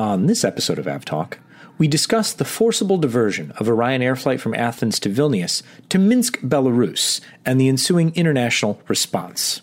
[0.00, 1.34] On this episode of AvTalk,
[1.76, 6.40] we discuss the forcible diversion of a Ryanair flight from Athens to Vilnius to Minsk,
[6.40, 9.60] Belarus, and the ensuing international response.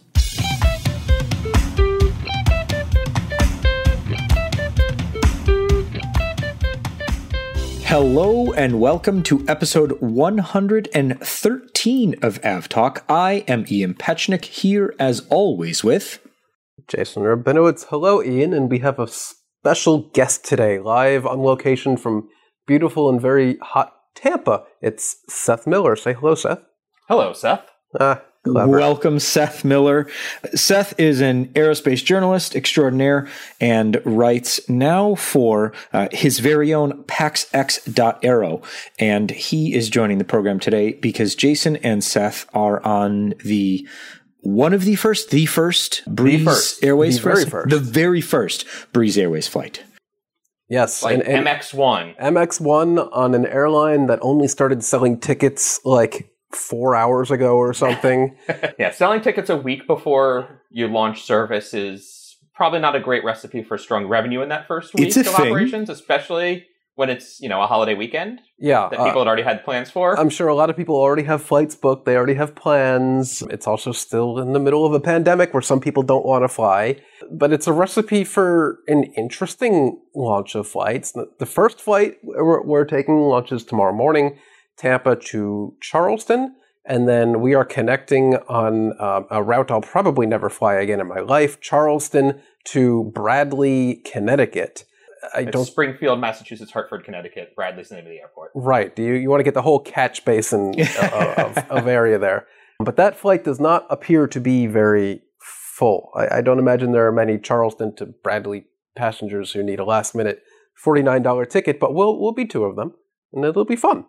[7.81, 13.01] Hello and welcome to episode 113 of AvTalk.
[13.09, 16.19] I am Ian Petchenik here as always with
[16.87, 17.87] Jason Rabinowitz.
[17.89, 19.07] Hello, Ian, and we have a
[19.61, 22.29] special guest today, live on location from
[22.67, 24.63] beautiful and very hot Tampa.
[24.81, 25.95] It's Seth Miller.
[25.95, 26.59] Say hello, Seth.
[27.07, 27.69] Hello, Seth.
[27.99, 28.77] Ah, clever.
[28.77, 30.07] Welcome, Seth Miller.
[30.53, 33.27] Seth is an aerospace journalist extraordinaire
[33.59, 38.61] and writes now for uh, his very own PaxEx.aero.
[38.99, 43.87] And he is joining the program today because Jason and Seth are on the
[44.41, 46.83] one of the first, the first Breeze first.
[46.83, 47.69] Airways The very first, first.
[47.69, 49.83] the very first Breeze Airways flight.
[50.69, 52.17] yes, Like and, and MX1.
[52.19, 58.37] MX1 on an airline that only started selling tickets like four hours ago or something.
[58.79, 63.61] yeah, selling tickets a week before you launch service is probably not a great recipe
[63.63, 65.47] for strong revenue in that first week It's a of thing.
[65.47, 66.65] operations, especially
[66.97, 69.91] when it's, you know, a holiday weekend yeah, that uh, people had already had plans
[69.91, 70.19] for.
[70.19, 72.05] I'm sure a lot of people already have flights booked.
[72.05, 73.43] They already have plans.
[73.51, 76.47] It's also still in the middle of a pandemic where some people don't want to
[76.47, 76.99] fly.
[77.31, 81.11] But it's a recipe for an interesting launch of flights.
[81.11, 84.39] The the first flight we're, we're taking launches tomorrow morning,
[84.75, 86.55] Tampa to Charleston.
[86.83, 91.07] And then we are connecting on uh, a route I'll probably never fly again in
[91.07, 94.85] my life, Charleston to Bradley, Connecticut.
[95.33, 97.55] I it's don't Springfield, Massachusetts, Hartford, Connecticut.
[97.55, 98.51] Bradley's the name of the airport.
[98.55, 98.95] Right.
[98.95, 102.47] Do you, you want to get the whole catch basin of, of area there?
[102.79, 106.11] But that flight does not appear to be very full.
[106.15, 110.15] I, I don't imagine there are many Charleston to Bradley passengers who need a last
[110.15, 110.43] minute
[110.83, 112.93] $49 ticket, but we'll, we'll be two of them,
[113.33, 114.05] and it'll be fun.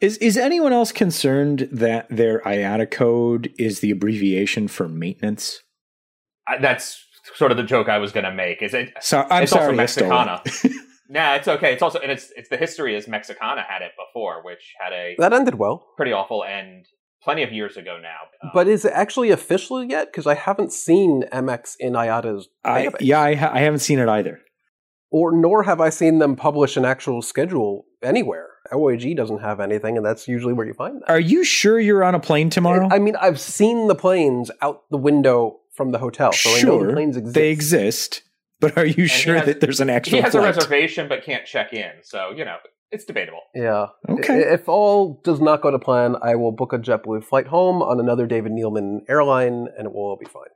[0.00, 5.60] Is is anyone else concerned that their IATA code is the abbreviation for maintenance?
[6.46, 8.62] I, that's sort of the joke I was going to make.
[8.62, 8.92] Is it?
[9.00, 10.42] So I'm it's sorry, also I Mexicana.
[11.08, 11.72] nah, it's okay.
[11.72, 15.14] It's also and it's it's the history is Mexicana had it before, which had a
[15.18, 15.86] That ended well.
[15.96, 16.86] pretty awful end
[17.22, 18.16] plenty of years ago now.
[18.42, 20.06] Um, But is it actually official yet?
[20.10, 24.08] Because I haven't seen MX in IATA's I, yeah, I, ha- I haven't seen it
[24.08, 24.40] either.
[25.10, 28.46] Or nor have I seen them publish an actual schedule anywhere.
[28.72, 31.08] OAG doesn't have anything, and that's usually where you find that.
[31.10, 32.86] Are you sure you're on a plane tomorrow?
[32.90, 36.78] I mean, I've seen the planes out the window from the hotel, so I know
[36.80, 37.34] sure, the planes exist.
[37.34, 38.22] they exist,
[38.60, 40.44] but are you he sure has- that there's an actual he has flight?
[40.44, 42.56] a reservation but can't check in, so you know
[42.90, 43.40] it's debatable.
[43.54, 43.86] Yeah.
[44.08, 44.40] Okay.
[44.40, 48.00] If all does not go to plan, I will book a JetBlue flight home on
[48.00, 50.52] another David Neeleman airline, and it will all be fine.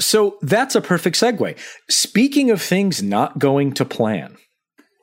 [0.00, 1.58] So that's a perfect segue.
[1.90, 4.36] Speaking of things not going to plan,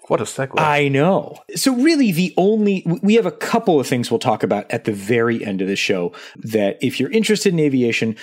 [0.09, 0.59] What a segue!
[0.59, 1.37] I know.
[1.55, 4.91] So, really, the only, we have a couple of things we'll talk about at the
[4.91, 8.15] very end of the show that if you're interested in aviation,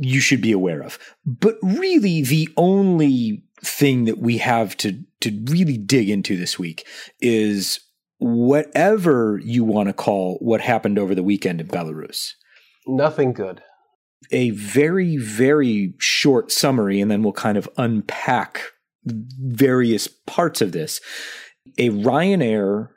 [0.00, 0.98] you should be aware of.
[1.24, 6.86] But really, the only thing that we have to, to really dig into this week
[7.20, 7.80] is
[8.18, 12.32] whatever you want to call what happened over the weekend in Belarus.
[12.86, 13.62] Nothing good.
[14.30, 18.62] A very, very short summary, and then we'll kind of unpack
[19.04, 21.00] various parts of this.
[21.78, 22.88] A Ryanair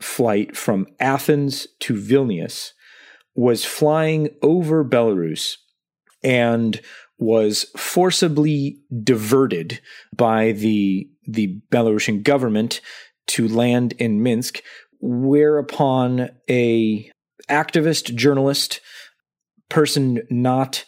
[0.00, 2.72] flight from Athens to Vilnius
[3.34, 5.56] was flying over Belarus
[6.26, 6.80] and
[7.18, 9.80] was forcibly diverted
[10.14, 12.80] by the the Belarusian government
[13.28, 14.62] to land in Minsk
[15.00, 17.10] whereupon a
[17.48, 18.80] activist journalist
[19.68, 20.84] person not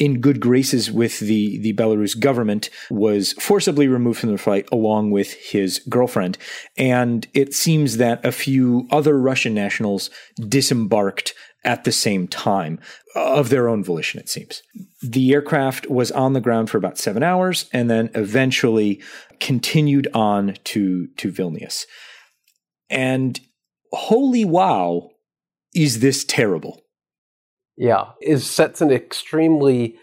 [0.00, 5.12] in good graces with the, the Belarus government was forcibly removed from the flight along
[5.12, 6.36] with his girlfriend.
[6.76, 10.10] And it seems that a few other Russian nationals
[10.48, 12.78] disembarked at the same time
[13.14, 14.62] of their own volition, it seems.
[15.02, 19.02] The aircraft was on the ground for about seven hours and then eventually
[19.40, 21.84] continued on to, to Vilnius.
[22.90, 23.40] And
[23.92, 25.10] holy wow,
[25.74, 26.80] is this terrible?
[27.76, 29.96] Yeah, it sets an extremely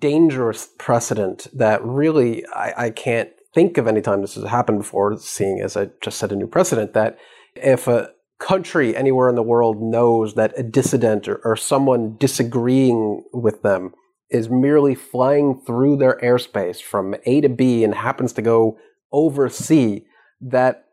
[0.00, 5.16] dangerous precedent that really I, I can't think of any time this has happened before,
[5.18, 7.16] seeing as I just set a new precedent that
[7.54, 8.10] if a
[8.44, 13.94] country anywhere in the world knows that a dissident or, or someone disagreeing with them
[14.28, 18.76] is merely flying through their airspace from A to B and happens to go
[19.12, 20.04] over C,
[20.42, 20.84] that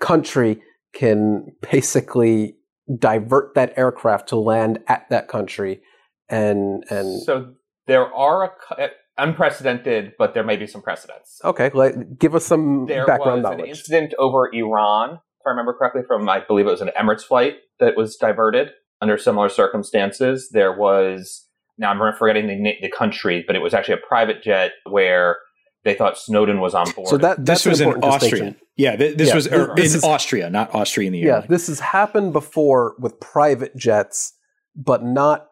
[0.00, 0.62] country
[0.92, 2.56] can basically
[2.98, 5.80] divert that aircraft to land at that country
[6.28, 7.54] and and So
[7.86, 11.40] there are a, uh, unprecedented, but there may be some precedents.
[11.42, 16.02] Okay, like, give us some There background was an incident over Iran, I remember correctly,
[16.06, 20.50] from I believe it was an Emirates flight that was diverted under similar circumstances.
[20.50, 21.46] There was
[21.78, 25.38] now I'm forgetting the the country, but it was actually a private jet where
[25.84, 27.08] they thought Snowden was on board.
[27.08, 28.56] So that This was in Austria.
[28.76, 31.40] Yeah, th- this Yeah, was er, this in is- Austria, not Austria in the Yeah,
[31.48, 34.34] this has happened before with private jets,
[34.76, 35.46] but not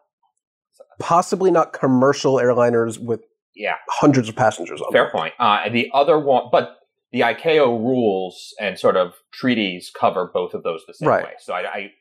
[0.99, 3.21] possibly not commercial airliners with
[3.55, 5.13] yeah, hundreds of passengers on fair board.
[5.13, 5.33] point.
[5.39, 6.76] Uh, the other one, but
[7.11, 11.23] the ICAO rules and sort of treaties cover both of those the same Right.
[11.23, 11.33] way.
[11.39, 11.91] So I, I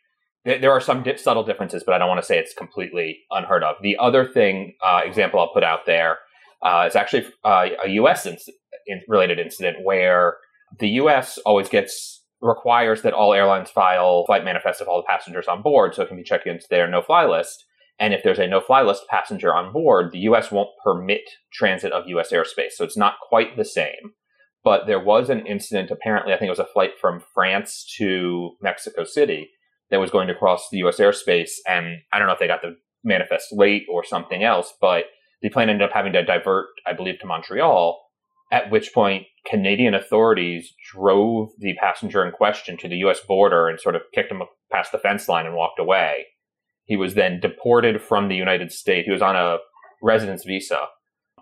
[0.44, 3.20] there, there are some di- subtle differences, but I don't want to say it's completely
[3.31, 3.76] unheard of.
[3.82, 6.19] The other thing, uh, example I'll put out there
[6.62, 8.26] uh, is actually uh, a U.S.
[8.26, 8.49] Inc-
[8.87, 10.37] in- related incident where
[10.79, 11.38] the U.S.
[11.47, 15.94] always gets requires that all airlines file flight manifests of all the passengers on board,
[15.94, 17.64] so it can be checked into their no-fly list.
[17.99, 20.50] And if there's a no-fly list passenger on board, the U.S.
[20.53, 21.23] won't permit
[21.53, 22.31] transit of U.S.
[22.32, 24.12] airspace, so it's not quite the same.
[24.67, 25.93] But there was an incident.
[25.93, 29.49] Apparently, I think it was a flight from France to Mexico City
[29.93, 30.99] that was going to cross the U.S.
[30.99, 32.75] airspace, and I don't know if they got the
[33.05, 35.05] manifest late or something else, but
[35.41, 38.03] the plane ended up having to divert, I believe, to Montreal.
[38.51, 43.21] At which point, Canadian authorities drove the passenger in question to the U.S.
[43.21, 44.43] border and sort of kicked him
[44.73, 46.27] past the fence line and walked away.
[46.87, 49.07] He was then deported from the United States.
[49.07, 49.59] He was on a
[50.03, 50.89] residence visa,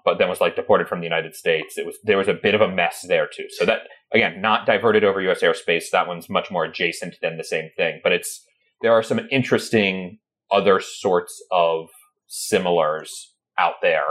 [0.04, 1.78] but then was like deported from the United States.
[1.78, 3.46] It was there was a bit of a mess there too.
[3.50, 3.80] So that
[4.12, 5.42] again, not diverted over U.S.
[5.42, 5.84] airspace.
[5.92, 8.00] That one's much more adjacent than the same thing.
[8.02, 8.44] But it's
[8.82, 10.18] there are some interesting
[10.52, 11.86] other sorts of
[12.26, 14.04] similars out there,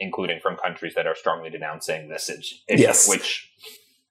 [0.00, 3.08] including from countries that are strongly denouncing this issue, Yes.
[3.08, 3.50] which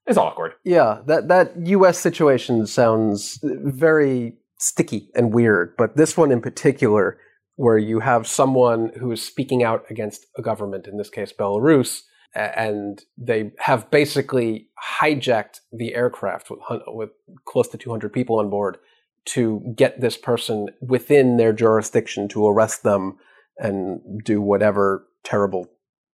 [0.07, 0.54] is awkward.
[0.63, 1.98] Yeah, that that U.S.
[1.98, 7.18] situation sounds very sticky and weird, but this one in particular,
[7.56, 12.02] where you have someone who is speaking out against a government, in this case Belarus,
[12.36, 14.68] and they have basically
[15.00, 17.12] hijacked the aircraft with with
[17.46, 18.78] close to 200 people on board
[19.25, 23.18] to get this person within their jurisdiction to arrest them
[23.58, 25.68] and do whatever terrible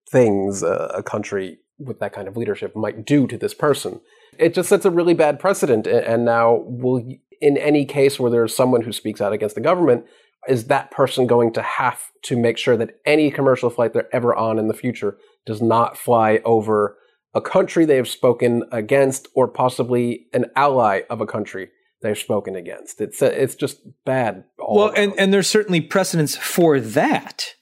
[0.10, 4.00] things a, a country with that kind of leadership might do to this person.
[4.38, 5.88] It just sets a really bad precedent.
[5.88, 7.04] And now, will
[7.42, 10.06] in any case where there's someone who speaks out against the government,
[10.48, 14.36] is that person going to have to make sure that any commercial flight they're ever
[14.36, 16.98] on in the future does not fly over
[17.34, 21.70] a country they have spoken against, or possibly an ally of a country
[22.02, 23.00] they've spoken against?
[23.00, 24.44] It's uh, it's just bad.
[24.60, 27.54] all well, and, and there's certainly precedence for that.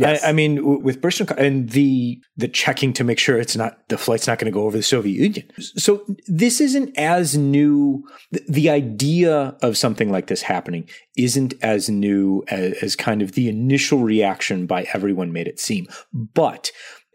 [0.00, 0.24] Yes.
[0.24, 3.88] I, I mean, w- with British and the the checking to make sure it's not
[3.88, 5.50] the flight's not going to go over the Soviet Union.
[5.58, 8.04] So this isn't as new.
[8.30, 13.32] The, the idea of something like this happening isn't as new as, as kind of
[13.32, 15.86] the initial reaction by everyone made it seem.
[16.12, 16.70] But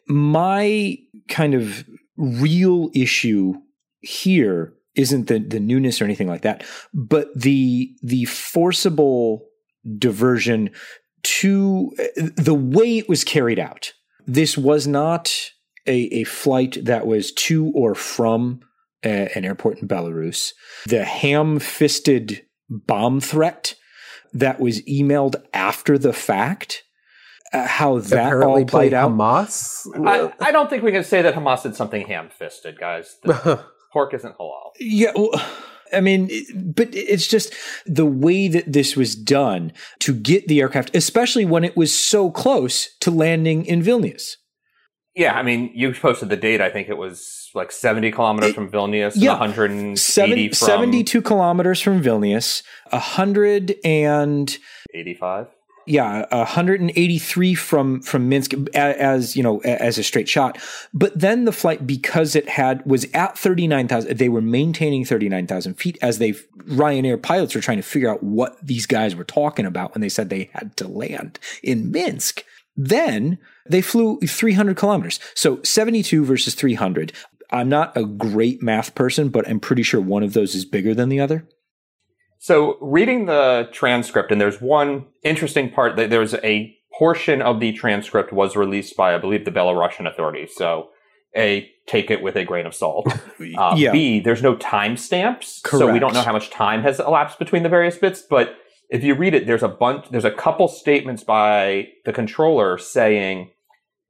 [0.08, 0.98] my
[1.28, 1.86] kind of
[2.18, 3.56] real issue
[4.02, 9.46] here isn't the the newness or anything like that, but the the forcible
[9.98, 10.70] diversion
[11.26, 13.94] to the way it was carried out.
[14.28, 15.52] This was not
[15.86, 18.62] a, a flight that was to or from
[19.04, 20.54] a, an airport in Belarus.
[20.88, 23.76] The ham fisted bomb threat
[24.34, 26.84] that was emailed after the fact,
[27.54, 29.12] uh, how that apparently all played by out.
[29.12, 29.88] Hamas.
[30.06, 33.16] I, I don't think we can say that Hamas did something ham-fisted, guys.
[33.24, 33.64] The
[33.94, 34.72] pork isn't halal.
[34.80, 35.32] Yeah, well,
[35.94, 37.54] I mean, but it's just
[37.86, 42.32] the way that this was done to get the aircraft, especially when it was so
[42.32, 44.36] close to landing in Vilnius.
[45.16, 46.60] Yeah, I mean, you posted the date.
[46.60, 49.32] I think it was like 70 kilometers It- from Vilnius, yeah.
[49.32, 54.58] and 180 Seven, from 72 kilometers from Vilnius, 100 and
[54.94, 55.48] 85.
[55.86, 60.58] Yeah, 183 from from Minsk as you know as a straight shot.
[60.94, 65.98] But then the flight because it had was at 39,000 they were maintaining 39,000 feet
[66.02, 69.94] as they Ryanair pilots were trying to figure out what these guys were talking about
[69.94, 72.44] when they said they had to land in Minsk.
[72.76, 73.38] Then
[73.70, 75.20] they flew 300 kilometers.
[75.34, 77.14] So 72 versus 300.
[77.52, 80.94] I'm not a great math person, but I'm pretty sure one of those is bigger
[80.94, 81.48] than the other.
[82.46, 87.74] So, reading the transcript, and there's one interesting part that there's a portion of the
[87.74, 90.52] transcript was released by, I believe, the Belarusian authorities.
[90.56, 90.90] So,
[91.36, 93.12] A, take it with a grain of salt.
[93.58, 93.92] Uh, yeah.
[93.92, 97.70] B, there's no timestamps, so we don't know how much time has elapsed between the
[97.70, 98.22] various bits.
[98.22, 98.56] But
[98.90, 103.52] if you read it, there's a bunch, there's a couple statements by the controller saying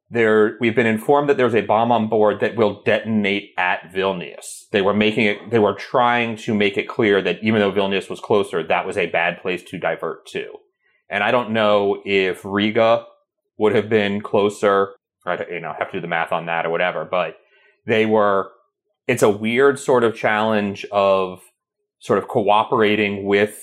[0.09, 4.64] there we've been informed that there's a bomb on board that will detonate at Vilnius.
[4.75, 8.09] They were making it, they were trying to make it clear that even though Vilnius
[8.09, 10.47] was closer, that was a bad place to divert to.
[11.09, 13.05] And I don't know if Riga
[13.57, 16.69] would have been closer I you know have to do the math on that or
[16.69, 17.37] whatever, but
[17.85, 18.51] they were.
[19.07, 21.41] It's a weird sort of challenge of
[21.99, 23.61] sort of cooperating with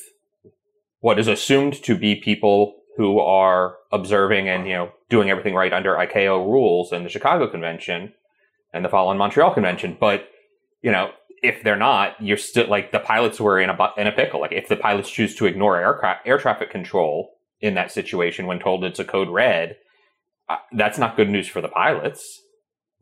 [1.01, 5.73] what is assumed to be people who are observing and you know doing everything right
[5.73, 8.13] under ICAO rules and the Chicago Convention
[8.73, 10.29] and the following Montreal Convention, but
[10.83, 11.11] you know
[11.43, 14.41] if they're not, you're still like the pilots were in a in a pickle.
[14.41, 18.59] Like if the pilots choose to ignore aircraft air traffic control in that situation when
[18.59, 19.77] told it's a code red,
[20.49, 22.41] uh, that's not good news for the pilots.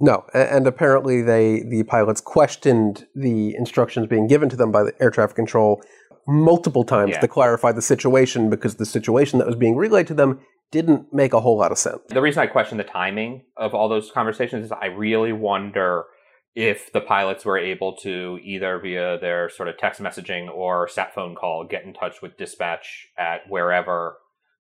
[0.01, 4.95] No, and apparently they the pilots questioned the instructions being given to them by the
[5.01, 5.83] air traffic control
[6.27, 7.21] multiple times yeah.
[7.21, 11.33] to clarify the situation because the situation that was being relayed to them didn't make
[11.33, 12.01] a whole lot of sense.
[12.09, 16.05] The reason I question the timing of all those conversations is I really wonder
[16.54, 21.14] if the pilots were able to either via their sort of text messaging or sat
[21.14, 24.16] phone call get in touch with dispatch at wherever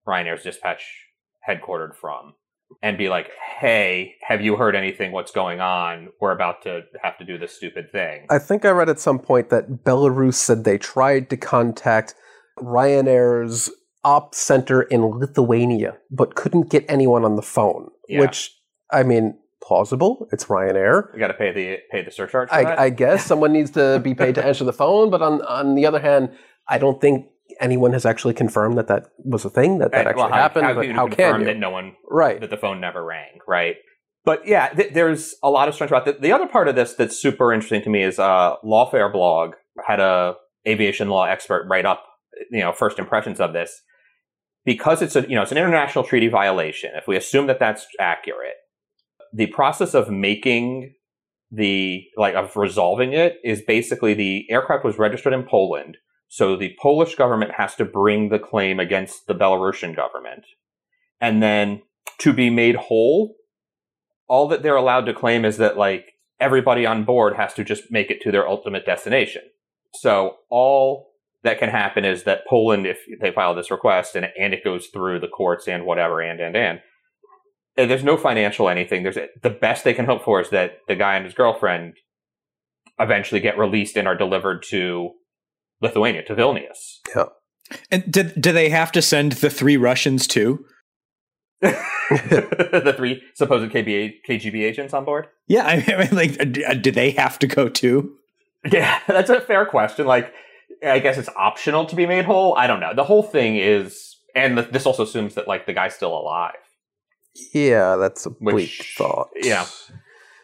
[0.06, 0.84] Ryanair's dispatch
[1.48, 2.34] headquartered from
[2.82, 5.10] and be like, "Hey, have you heard anything?
[5.10, 6.08] What's going on?
[6.20, 9.18] We're about to have to do this stupid thing." I think I read at some
[9.18, 12.14] point that Belarus said they tried to contact
[12.58, 13.70] Ryanair's
[14.04, 17.90] op center in Lithuania, but couldn't get anyone on the phone.
[18.08, 18.20] Yeah.
[18.20, 18.56] Which,
[18.92, 19.38] I mean,
[19.70, 20.26] plausible.
[20.32, 21.14] It's Ryanair.
[21.14, 22.48] You got to pay the pay the surcharge.
[22.50, 25.10] I, I, guess someone needs to be paid to answer the phone.
[25.10, 26.30] But on on the other hand,
[26.66, 27.26] I don't think
[27.60, 30.66] anyone has actually confirmed that that was a thing that that actually well, how, happened.
[30.66, 31.46] How, but how can you?
[31.46, 33.76] That no one right that the phone never rang right.
[34.24, 36.20] But yeah, th- there's a lot of strength about that.
[36.20, 39.54] The other part of this that's super interesting to me is uh, Lawfare blog
[39.86, 40.34] had a
[40.66, 42.04] aviation law expert write up
[42.50, 43.82] you know first impressions of this
[44.64, 46.90] because it's a you know it's an international treaty violation.
[46.96, 48.56] If we assume that that's accurate,
[49.32, 50.94] the process of making
[51.50, 55.96] the like of resolving it is basically the aircraft was registered in Poland,
[56.28, 60.44] so the Polish government has to bring the claim against the Belarusian government,
[61.20, 61.82] and then
[62.18, 63.34] to be made whole,
[64.28, 67.90] all that they're allowed to claim is that like everybody on board has to just
[67.90, 69.42] make it to their ultimate destination.
[69.94, 71.10] So all
[71.42, 74.88] that can happen is that Poland, if they file this request and, and it goes
[74.88, 76.80] through the courts and whatever, and, and, and,
[77.86, 79.02] there's no financial anything.
[79.02, 81.94] There's the best they can hope for is that the guy and his girlfriend
[82.98, 85.10] eventually get released and are delivered to
[85.80, 86.98] Lithuania, to Vilnius.
[87.14, 87.26] Yeah.
[87.90, 90.64] And do, do they have to send the three Russians too?
[91.60, 95.28] the three supposed KBA, KGB agents on board?
[95.46, 98.16] Yeah, I mean, like, do uh, they have to go too?
[98.70, 100.06] Yeah, that's a fair question.
[100.06, 100.32] Like,
[100.84, 102.54] I guess it's optional to be made whole.
[102.56, 102.94] I don't know.
[102.94, 106.54] The whole thing is, and this also assumes that like the guy's still alive.
[107.52, 109.28] Yeah, that's a bleak Which, thought.
[109.36, 109.66] Yeah.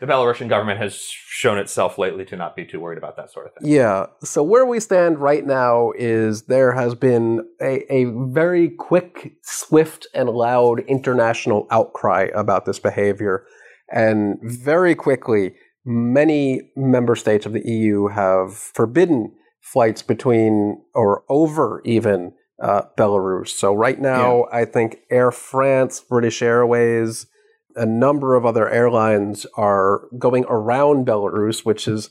[0.00, 3.46] The Belarusian government has shown itself lately to not be too worried about that sort
[3.46, 3.72] of thing.
[3.72, 4.06] Yeah.
[4.22, 10.06] So where we stand right now is there has been a, a very quick, swift,
[10.14, 13.46] and loud international outcry about this behavior.
[13.90, 21.80] And very quickly, many member states of the EU have forbidden flights between or over
[21.84, 23.48] even uh, Belarus.
[23.48, 24.58] So right now, yeah.
[24.58, 27.26] I think Air France, British Airways,
[27.74, 32.10] a number of other airlines are going around Belarus, which is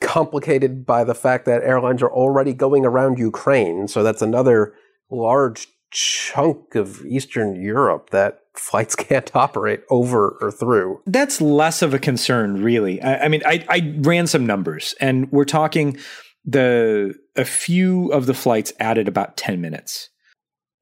[0.00, 3.88] complicated by the fact that airlines are already going around Ukraine.
[3.88, 4.74] So that's another
[5.10, 11.00] large chunk of Eastern Europe that flights can't operate over or through.
[11.06, 13.00] That's less of a concern, really.
[13.00, 15.96] I, I mean, I, I ran some numbers, and we're talking
[16.44, 20.08] the a few of the flights added about 10 minutes.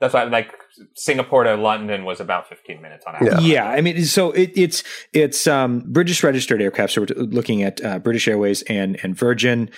[0.00, 0.50] That's why like
[0.96, 3.42] Singapore to London was about 15 minutes on average.
[3.42, 3.64] Yeah.
[3.64, 6.94] yeah I mean, so it, it's, it's, um, British registered aircraft.
[6.94, 9.70] So we're looking at, uh, British Airways and, and Virgin,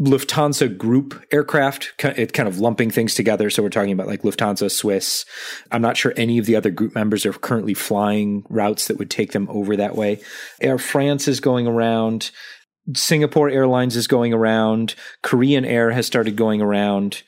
[0.00, 3.50] Lufthansa group aircraft, it kind of lumping things together.
[3.50, 5.24] So we're talking about like Lufthansa, Swiss.
[5.72, 9.10] I'm not sure any of the other group members are currently flying routes that would
[9.10, 10.20] take them over that way.
[10.60, 12.30] Air France is going around.
[12.94, 14.94] Singapore Airlines is going around.
[15.22, 17.22] Korean Air has started going around.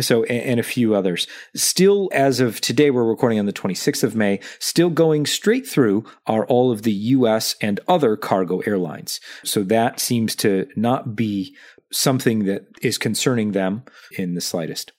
[0.00, 1.26] So, and, a few others.
[1.56, 6.04] Still, as of today, we're recording on the 26th of May, still going straight through
[6.28, 9.20] are all of the US and other cargo airlines.
[9.44, 11.56] So that seems to not be
[11.92, 13.82] something that is concerning them
[14.16, 14.92] in the slightest.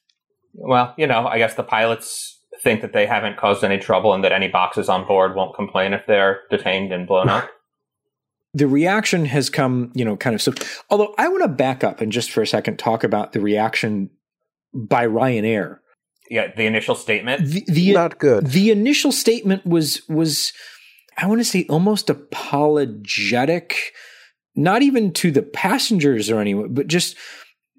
[0.54, 4.24] Well, you know, I guess the pilots think that they haven't caused any trouble and
[4.26, 7.50] that any boxes on board won't complain if they're detained and blown up.
[8.54, 10.54] the reaction has come, you know, kind of so.
[10.90, 14.10] Although I want to back up and just for a second talk about the reaction
[14.74, 15.80] by Ryanair.
[16.30, 17.46] Yeah, the initial statement.
[17.46, 18.48] The, the not good.
[18.48, 20.54] The initial statement was was
[21.18, 23.94] I want to say almost apologetic,
[24.56, 27.16] not even to the passengers or anyone, but just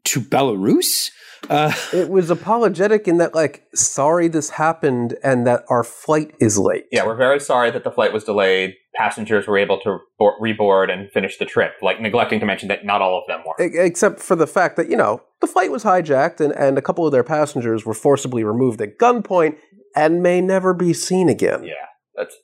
[0.04, 1.10] to Belarus.
[1.50, 6.58] Uh, it was apologetic in that, like, sorry this happened and that our flight is
[6.58, 6.84] late.
[6.92, 8.74] Yeah, we're very sorry that the flight was delayed.
[9.02, 12.84] Passengers were able to board, reboard and finish the trip, like neglecting to mention that
[12.84, 13.54] not all of them were.
[13.58, 17.04] Except for the fact that, you know, the flight was hijacked and, and a couple
[17.04, 19.56] of their passengers were forcibly removed at gunpoint
[19.96, 21.64] and may never be seen again.
[21.64, 21.74] Yeah,
[22.14, 22.36] that's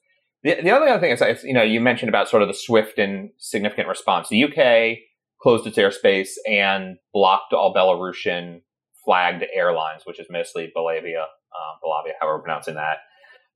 [0.43, 3.31] the, the other thing is, you know, you mentioned about sort of the swift and
[3.39, 4.29] significant response.
[4.29, 4.99] The UK
[5.41, 8.63] closed its airspace and blocked all Belarusian
[9.05, 12.99] flagged airlines, which is mostly Belavia, um, Belavia, however we're pronouncing that.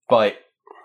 [0.08, 0.36] But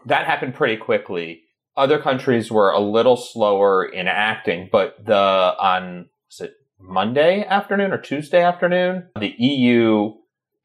[0.05, 1.43] that happened pretty quickly.
[1.77, 7.91] Other countries were a little slower in acting, but the on was it Monday afternoon
[7.91, 10.15] or Tuesday afternoon, the EU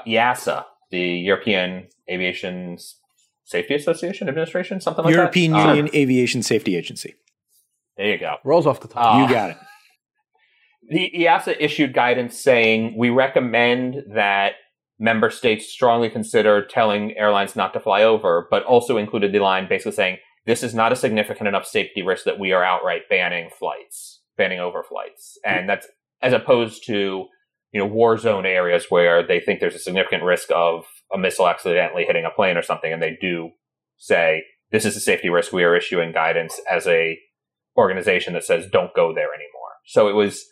[0.07, 2.78] EASA, the European Aviation
[3.45, 5.59] Safety Association Administration, something like European that.
[5.59, 7.14] European Union um, Aviation Safety Agency.
[7.99, 8.37] There you go.
[8.42, 9.23] Rolls off the tongue.
[9.23, 9.57] Uh, you got it
[10.88, 14.54] the EASA issued guidance saying we recommend that
[14.99, 19.69] member states strongly consider telling airlines not to fly over, but also included the line
[19.69, 23.50] basically saying this is not a significant enough safety risk that we are outright banning
[23.58, 25.34] flights, banning overflights.
[25.44, 25.87] And that's
[26.20, 27.26] as opposed to,
[27.72, 31.49] you know, war zone areas where they think there's a significant risk of a missile
[31.49, 32.92] accidentally hitting a plane or something.
[32.92, 33.50] And they do
[33.96, 35.52] say, this is a safety risk.
[35.52, 37.18] We are issuing guidance as a
[37.76, 39.72] organization that says don't go there anymore.
[39.87, 40.44] So it was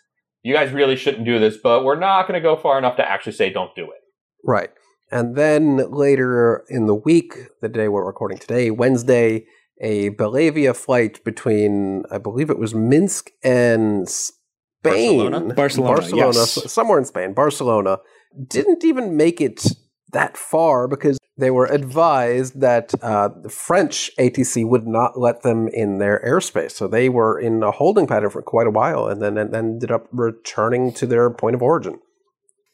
[0.42, 3.09] you guys really shouldn't do this, but we're not going to go far enough to
[3.09, 4.00] actually say don't do it.
[4.44, 4.70] Right.
[5.11, 9.44] And then later in the week, the day we're recording today, Wednesday,
[9.80, 15.18] a Belavia flight between, I believe it was Minsk and Spain.
[15.18, 15.54] Barcelona?
[15.54, 16.72] Barcelona, Barcelona yes.
[16.72, 17.99] somewhere in Spain, Barcelona,
[18.46, 19.66] didn't even make it
[20.12, 25.68] that far because they were advised that uh, the French ATC would not let them
[25.68, 26.72] in their airspace.
[26.72, 29.90] So they were in a holding pattern for quite a while and then and ended
[29.90, 31.99] up returning to their point of origin.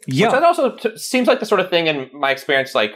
[0.07, 0.27] Yeah.
[0.27, 2.93] Which that also t- seems like the sort of thing in my experience, like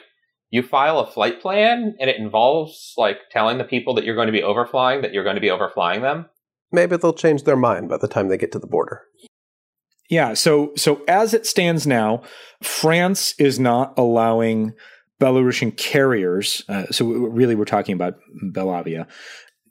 [0.51, 4.27] you file a flight plan and it involves like telling the people that you're going
[4.27, 6.27] to be overflying that you're going to be overflying them.
[6.73, 9.03] Maybe they'll change their mind by the time they get to the border.
[10.09, 12.23] Yeah, so so as it stands now,
[12.63, 14.73] France is not allowing
[15.21, 18.15] Belarusian carriers, uh, so really we're talking about
[18.53, 19.07] Belavia,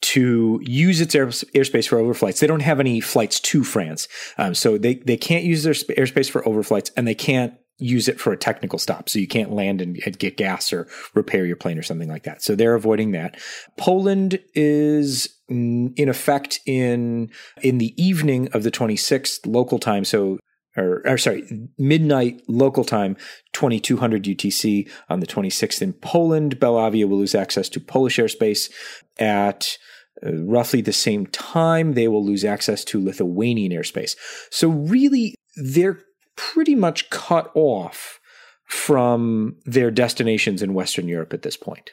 [0.01, 2.39] to use its airspace for overflights.
[2.39, 6.29] They don't have any flights to France, um, so they they can't use their airspace
[6.29, 9.09] for overflights, and they can't use it for a technical stop.
[9.09, 12.43] So you can't land and, get gas or repair your plane or something like that.
[12.43, 13.39] So they're avoiding that.
[13.77, 20.05] Poland is in effect in in the evening of the 26th local time.
[20.05, 20.37] So
[20.77, 23.17] or, or, sorry, midnight local time,
[23.53, 26.59] 2200 UTC on the 26th in Poland.
[26.59, 28.71] Belavia will lose access to Polish airspace
[29.17, 29.77] at
[30.25, 31.93] uh, roughly the same time.
[31.93, 34.15] They will lose access to Lithuanian airspace.
[34.51, 35.99] So really, they're
[36.39, 38.19] pretty much cut off
[38.65, 41.91] from their destinations in Western Europe at this point.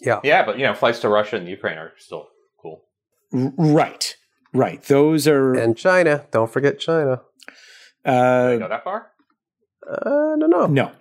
[0.00, 0.20] Yeah.
[0.22, 2.28] Yeah, but you know, flights to Russia and Ukraine are still
[2.60, 2.82] cool.
[3.32, 4.14] R- right.
[4.52, 4.82] Right.
[4.82, 6.26] Those are and China.
[6.30, 7.22] Don't forget China.
[8.04, 9.10] Uh, go that far?
[9.88, 10.92] Uh, no, no, no.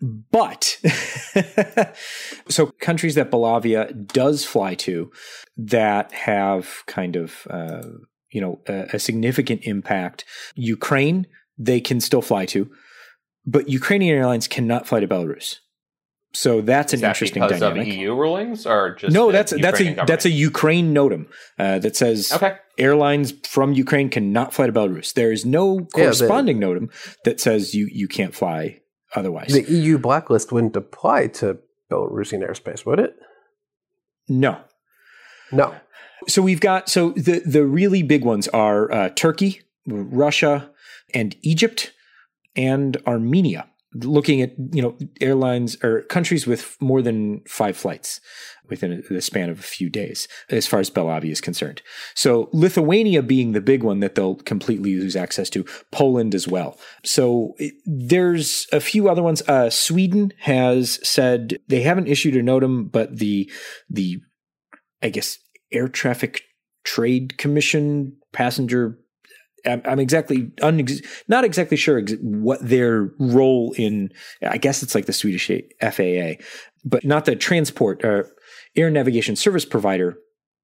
[0.00, 0.80] But
[2.48, 5.10] so countries that Belavia does fly to
[5.56, 7.82] that have kind of uh,
[8.30, 10.24] you know a, a significant impact.
[10.54, 11.26] Ukraine
[11.58, 12.70] they can still fly to,
[13.44, 15.56] but Ukrainian airlines cannot fly to Belarus.
[16.34, 17.88] So that's Is an that interesting because dynamic.
[17.88, 19.32] Of EU rulings or just no?
[19.32, 20.08] That's that's a government?
[20.08, 21.26] that's a Ukraine NOTAM
[21.58, 22.56] uh, that says okay.
[22.76, 25.14] airlines from Ukraine cannot fly to Belarus.
[25.14, 28.80] There is no corresponding yeah, the, NOTAM that says you you can't fly
[29.14, 29.52] otherwise.
[29.52, 31.58] The EU blacklist wouldn't apply to
[31.90, 33.16] Belarusian airspace, would it?
[34.28, 34.60] No,
[35.50, 35.74] no.
[36.26, 40.70] So we've got so the the really big ones are uh, Turkey, Russia,
[41.14, 41.92] and Egypt,
[42.56, 48.20] and Armenia looking at you know airlines or countries with more than five flights
[48.68, 51.80] within the span of a few days as far as Belavia is concerned.
[52.14, 56.78] So Lithuania being the big one that they'll completely lose access to, Poland as well.
[57.02, 59.42] So it, there's a few other ones.
[59.48, 63.50] Uh, Sweden has said they haven't issued a NOTAM, but the
[63.88, 64.20] the
[65.02, 65.38] I guess
[65.72, 66.42] air traffic
[66.84, 68.98] trade commission passenger
[69.66, 70.50] I'm exactly
[71.26, 74.10] not exactly sure ex- what their role in.
[74.42, 75.50] I guess it's like the Swedish
[75.80, 76.42] FAA,
[76.84, 78.28] but not the transport or uh,
[78.76, 80.16] air navigation service provider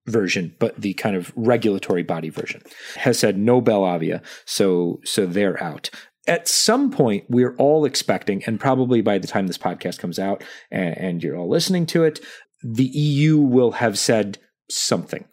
[0.07, 2.63] version, but the kind of regulatory body version
[2.97, 5.91] has said no Belavia, so so they're out.
[6.27, 10.43] At some point, we're all expecting, and probably by the time this podcast comes out
[10.71, 12.21] and, and you're all listening to it,
[12.63, 14.39] the EU will have said
[14.71, 15.25] something.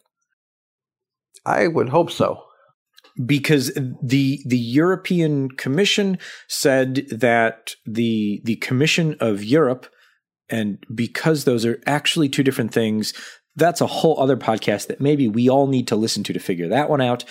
[1.46, 2.44] I would hope so.
[3.26, 6.18] because the the European Commission
[6.48, 9.86] said that the the Commission of Europe
[10.48, 13.12] and because those are actually two different things
[13.56, 16.68] that's a whole other podcast that maybe we all need to listen to to figure
[16.68, 17.24] that one out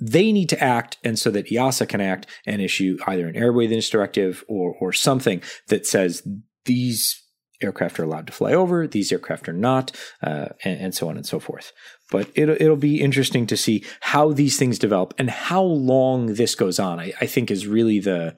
[0.00, 3.90] they need to act and so that EASA can act and issue either an airworthiness
[3.90, 6.26] directive or or something that says
[6.66, 7.21] these
[7.62, 11.16] aircraft are allowed to fly over, these aircraft are not, uh, and, and, so on
[11.16, 11.72] and so forth.
[12.10, 16.54] But it'll, it'll be interesting to see how these things develop and how long this
[16.54, 17.00] goes on.
[17.00, 18.36] I, I think is really the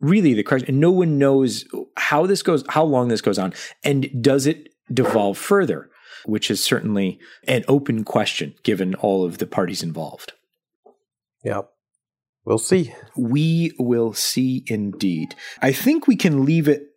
[0.00, 0.68] really the question.
[0.68, 1.64] And no one knows
[1.96, 5.90] how this goes, how long this goes on, and does it devolve further,
[6.26, 7.18] which is certainly
[7.48, 10.32] an open question given all of the parties involved.
[11.42, 11.62] Yeah.
[12.44, 12.94] We'll see.
[13.16, 15.34] We will see indeed.
[15.62, 16.88] I think we can leave it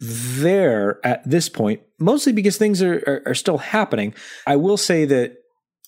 [0.00, 4.14] there at this point, mostly because things are, are, are still happening.
[4.46, 5.38] I will say that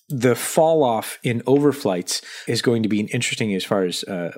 [0.07, 4.31] the fall off in overflights is going to be interesting as far as uh,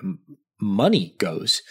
[0.60, 1.62] money goes.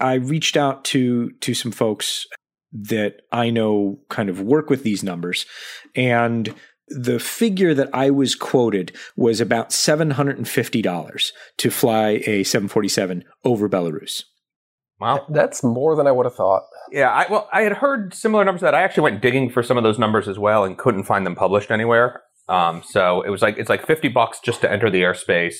[0.00, 2.26] I reached out to to some folks
[2.72, 5.46] that I know kind of work with these numbers,
[5.94, 6.54] and
[6.88, 14.24] the figure that I was quoted was about $750 to fly a 747 over Belarus.
[15.02, 15.26] Wow.
[15.28, 16.62] That's more than I would have thought.
[16.92, 19.76] Yeah, I, well, I had heard similar numbers that I actually went digging for some
[19.76, 22.22] of those numbers as well and couldn't find them published anywhere.
[22.48, 25.56] Um, so it was like, it's like 50 bucks just to enter the airspace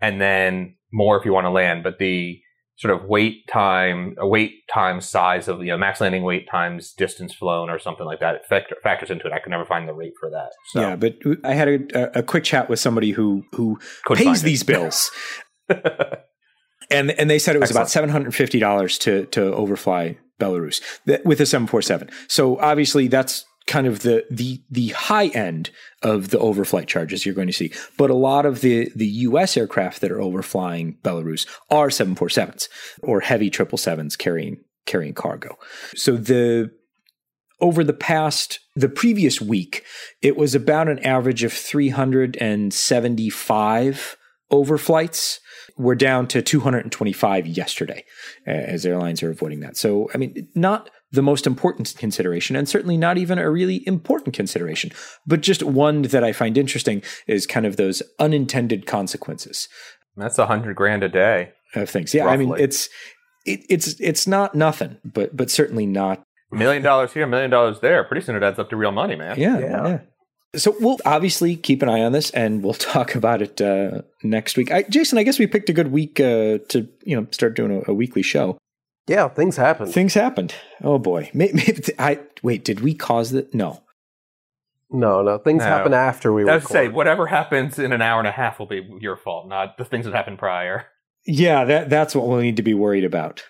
[0.00, 1.82] and then more if you want to land.
[1.82, 2.40] But the,
[2.78, 6.92] sort of wait time, a wait time size of you know max landing wait times
[6.92, 8.36] distance flown or something like that.
[8.36, 9.32] It factor, factors into it.
[9.32, 10.50] I could never find the rate for that.
[10.68, 10.80] So.
[10.80, 14.62] Yeah, but I had a, a, quick chat with somebody who who Couldn't pays these
[14.62, 15.10] bills.
[16.90, 17.82] and and they said it was Excellent.
[17.84, 20.80] about seven hundred fifty dollars to to overfly Belarus
[21.24, 22.08] with a seven four seven.
[22.28, 25.70] So obviously that's kind of the the the high end
[26.02, 27.70] of the overflight charges you're going to see.
[27.96, 32.68] But a lot of the the US aircraft that are overflying Belarus are 747s
[33.02, 35.56] or heavy 777s carrying carrying cargo.
[35.94, 36.70] So the
[37.60, 39.84] over the past the previous week
[40.22, 44.16] it was about an average of 375
[44.50, 45.38] overflights
[45.78, 48.04] we're down to 225 yesterday
[48.46, 52.96] as airlines are avoiding that so i mean not the most important consideration, and certainly
[52.96, 54.92] not even a really important consideration,
[55.26, 59.68] but just one that I find interesting is kind of those unintended consequences.
[60.16, 62.12] That's a hundred grand a day of things.
[62.12, 62.34] Yeah, roughly.
[62.34, 62.88] I mean it's
[63.46, 68.04] it, it's it's not nothing, but but certainly not million dollars here, million dollars there.
[68.04, 69.38] Pretty soon it adds up to real money, man.
[69.38, 69.88] Yeah, yeah.
[69.88, 69.98] yeah.
[70.56, 74.56] So we'll obviously keep an eye on this, and we'll talk about it uh, next
[74.56, 74.70] week.
[74.70, 77.82] I, Jason, I guess we picked a good week uh, to you know start doing
[77.86, 78.58] a, a weekly show.
[79.06, 79.92] Yeah, things happened.
[79.92, 80.54] Things happened.
[80.82, 81.30] Oh boy.
[81.32, 82.64] Maybe, maybe I wait.
[82.64, 83.54] Did we cause that?
[83.54, 83.82] No.
[84.90, 85.38] No, no.
[85.38, 85.66] Things no.
[85.66, 86.48] happen after we.
[86.48, 89.48] I was say whatever happens in an hour and a half will be your fault,
[89.48, 90.86] not the things that happened prior.
[91.26, 93.44] Yeah, that that's what we'll need to be worried about.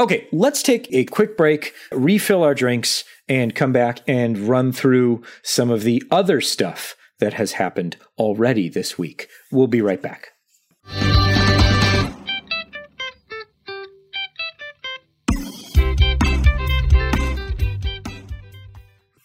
[0.00, 5.22] Okay, let's take a quick break, refill our drinks, and come back and run through
[5.42, 9.28] some of the other stuff that has happened already this week.
[9.52, 10.28] We'll be right back.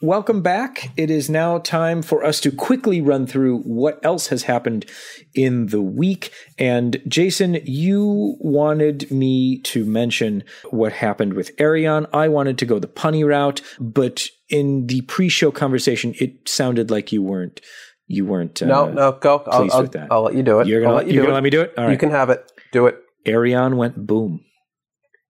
[0.06, 0.91] Welcome back.
[0.98, 4.86] It is now time for us to quickly run through what else has happened
[5.34, 6.32] in the week.
[6.60, 12.08] And Jason, you wanted me to mention what happened with Aerion.
[12.13, 17.12] I wanted to go the punny route, but in the pre-show conversation, it sounded like
[17.12, 17.60] you weren't.
[18.06, 18.62] You weren't.
[18.62, 19.44] Uh, no, no, go.
[19.48, 20.68] I'll, I'll, I'll, let you do it.
[20.68, 21.74] You're gonna, let, you are gonna let me do it.
[21.80, 21.94] All right.
[21.94, 22.52] You can have it.
[22.72, 23.02] Do it.
[23.26, 24.46] Aerion went boom.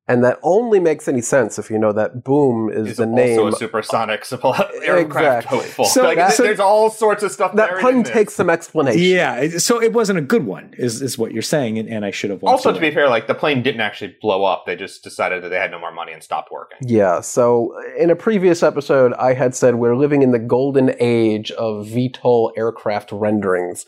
[0.07, 3.39] And that only makes any sense if you know that Boom is He's the name.
[3.39, 5.57] Also a supersonic aircraft exactly.
[5.57, 5.85] hopeful.
[5.85, 7.55] So, like, that, there's all sorts of stuff.
[7.55, 9.01] That pun takes some explanation.
[9.01, 12.11] Yeah, so it wasn't a good one, is is what you're saying, and, and I
[12.11, 12.43] should have.
[12.43, 14.65] Also, to be fair, like the plane didn't actually blow up.
[14.67, 16.77] They just decided that they had no more money and stopped working.
[16.81, 17.21] Yeah.
[17.21, 21.87] So in a previous episode, I had said we're living in the golden age of
[21.87, 23.87] VTOL aircraft renderings.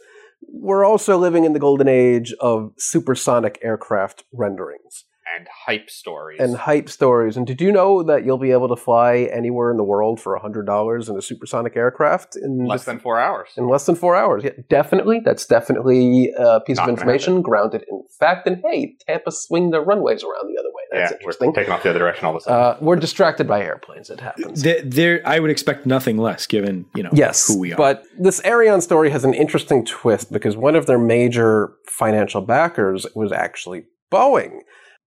[0.50, 6.40] We're also living in the golden age of supersonic aircraft renderings and hype stories.
[6.40, 7.38] And hype stories.
[7.38, 10.38] And did you know that you'll be able to fly anywhere in the world for
[10.40, 13.50] $100 in a supersonic aircraft in less than four hours?
[13.58, 14.44] In less than four hours.
[14.44, 15.22] Yeah, definitely.
[15.24, 18.48] That's definitely a piece Not of information grounded in fact.
[18.48, 20.84] And hey, Tampa swing their runways around the other way.
[20.92, 21.50] That's yeah, interesting.
[21.50, 22.54] We're taking off the other direction all the time.
[22.54, 24.10] Uh, we're distracted by airplanes.
[24.10, 24.62] It happens.
[24.62, 27.78] There, there, I would expect nothing less given, you know, yes, who we are.
[27.78, 33.06] But this Aerion story has an interesting twist because one of their major financial backers
[33.16, 34.60] was actually Boeing.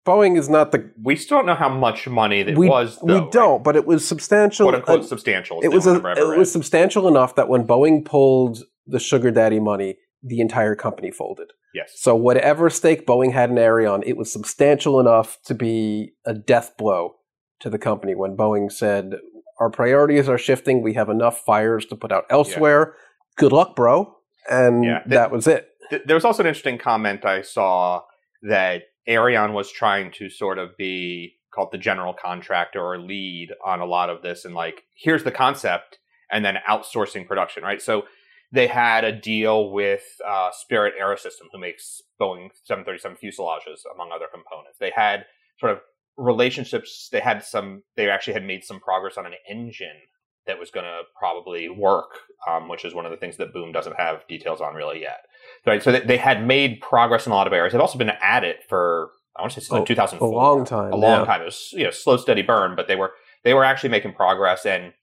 [0.08, 0.89] Boeing is not the.
[1.04, 2.98] We still don't know how much money that we, was.
[3.06, 3.63] Though, we don't, right?
[3.63, 4.65] but it was substantial.
[4.65, 5.60] Quote unquote substantial.
[5.62, 9.98] It was a, it was substantial enough that when Boeing pulled the sugar daddy money,
[10.24, 11.52] the entire company folded.
[11.74, 11.91] Yes.
[11.96, 16.72] So whatever stake Boeing had in Aerion, it was substantial enough to be a death
[16.78, 17.15] blow
[17.60, 19.15] to the company when Boeing said,
[19.60, 20.82] "Our priorities are shifting.
[20.82, 22.96] We have enough fires to put out elsewhere.
[23.36, 24.15] Good luck, bro."
[24.50, 25.04] And Yeah.
[25.08, 25.67] that was it.
[25.89, 28.04] Th- there was also an interesting comment I saw
[28.43, 33.80] that Aerion was trying to sort of be called the general contractor or lead on
[33.80, 36.00] a lot of this and like here's the concept
[36.32, 37.82] and then outsourcing production right?
[37.82, 38.04] So
[38.52, 44.28] they had a deal with uh, spirit aerosystem who makes boeing 737 fuselages among other
[44.32, 44.78] components.
[44.80, 45.26] They had
[45.60, 45.80] sort of
[46.17, 50.02] relationships they had some they actually had made some progress on an engine
[50.48, 53.72] that was going to probably work um, which is one of the things that boom
[53.72, 55.26] doesn't have details on really yet
[55.68, 58.12] right so they, they had made progress in a lot of areas they've also been
[58.22, 60.92] at it for i want to say since Oh, like 2004 A long time.
[60.94, 61.26] a long yeah.
[61.26, 61.42] time.
[61.42, 63.12] It was you know slow, steady burn, but they were
[63.44, 64.94] they were actually making progress, and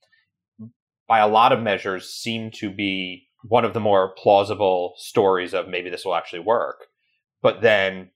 [1.06, 5.68] by a lot of measures, seemed to be one of the more plausible stories of
[5.68, 6.86] maybe this will actually work.
[7.42, 8.10] But then,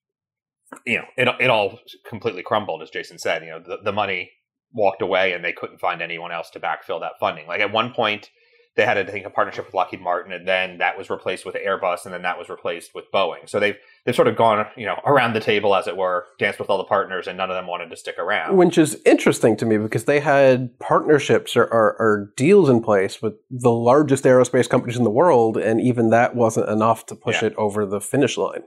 [0.86, 3.42] you know, it it all completely crumbled, as Jason said.
[3.42, 4.30] You know, the, the money
[4.72, 7.46] walked away, and they couldn't find anyone else to backfill that funding.
[7.46, 8.30] Like at one point.
[8.78, 11.56] They had, I think, a partnership with Lockheed Martin, and then that was replaced with
[11.56, 13.48] Airbus, and then that was replaced with Boeing.
[13.48, 16.60] So they've they've sort of gone, you know, around the table, as it were, danced
[16.60, 18.56] with all the partners, and none of them wanted to stick around.
[18.56, 23.20] Which is interesting to me because they had partnerships or, or, or deals in place
[23.20, 27.42] with the largest aerospace companies in the world, and even that wasn't enough to push
[27.42, 27.48] Yeah.
[27.48, 28.62] it over the finish line.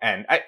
[0.00, 0.42] And I,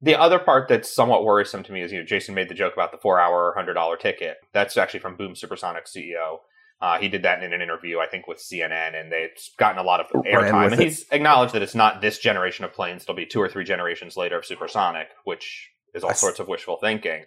[0.00, 2.74] the other part that's somewhat worrisome to me is, you know, Jason made the joke
[2.74, 4.36] about the four-hour, hundred-dollar ticket.
[4.52, 6.38] That's actually from Boom Supersonic CEO.
[6.80, 9.82] Uh, he did that in an interview, I think, with CNN, and they've gotten a
[9.82, 10.72] lot of airtime.
[10.72, 13.64] And he's acknowledged that it's not this generation of planes; it'll be two or three
[13.64, 17.24] generations later of supersonic, which is all I sorts of wishful thinking.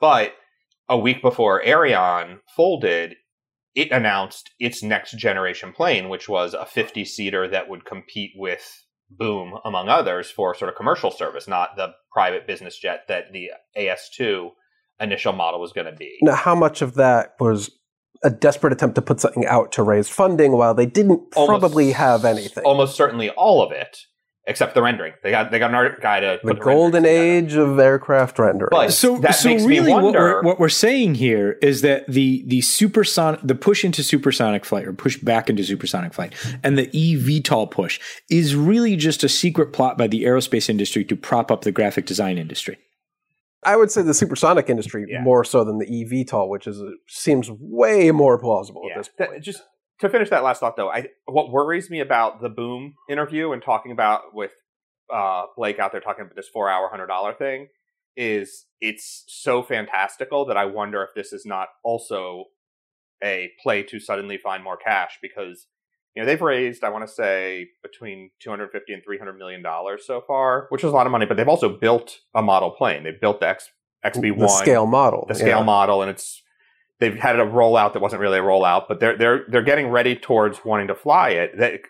[0.00, 0.32] But
[0.88, 3.16] a week before Aerion folded,
[3.74, 8.86] it announced its next generation plane, which was a 50 seater that would compete with
[9.08, 13.52] Boom, among others, for sort of commercial service, not the private business jet that the
[13.78, 14.50] AS2
[14.98, 16.18] initial model was going to be.
[16.22, 17.70] Now, how much of that was
[18.24, 21.92] a desperate attempt to put something out to raise funding while they didn't Almost- probably
[21.92, 22.64] have anything?
[22.64, 23.98] Almost certainly all of it,
[24.46, 25.12] except the rendering.
[25.22, 27.66] They got they got an art guy to the put golden renderings together.
[27.66, 28.68] age of aircraft rendering.
[28.70, 31.82] But- so that so makes me really what wonder- we're, what we're saying here is
[31.82, 36.32] that the the supersonic the push into supersonic flight or push back into supersonic flight
[36.62, 37.98] and the eVTOL push
[38.30, 42.06] is really just a secret plot by the aerospace industry to prop up the graphic
[42.06, 42.78] design industry.
[43.66, 45.20] I would say the supersonic industry Yeah.
[45.22, 48.92] more so than the eVTOL, which is seems way more plausible Yeah.
[48.92, 49.42] at this That- point.
[49.44, 49.62] just
[50.00, 53.62] to finish that last thought, though, I what worries me about the Boom interview and
[53.62, 54.52] talking about with
[55.12, 57.68] uh, Blake out there talking about this four hour hundred dollar thing
[58.16, 62.46] is it's so fantastical that I wonder if this is not also
[63.22, 65.68] a play to suddenly find more cash because
[66.16, 70.22] you know they've raised I want to say between 250 and 300 million dollars so
[70.26, 73.04] far, which is a lot of money, but they've also built a model plane.
[73.04, 73.70] They've built the X
[74.04, 75.26] XB1 the scale model.
[75.28, 75.64] the scale yeah.
[75.64, 76.42] model, and it's
[77.00, 80.16] they've had a rollout that wasn't really a rollout, but they're they're they're getting ready
[80.16, 81.58] towards wanting to fly it.
[81.58, 81.80] That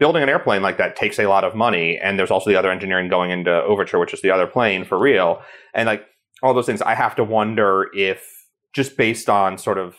[0.00, 2.72] building an airplane like that takes a lot of money, and there's also the other
[2.72, 5.42] engineering going into Overture, which is the other plane for real,
[5.74, 6.04] and like
[6.42, 6.82] all those things.
[6.82, 9.94] I have to wonder if just based on sort of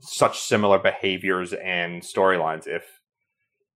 [0.00, 2.99] such similar behaviors and storylines, if